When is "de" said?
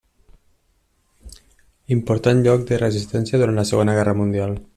2.71-2.83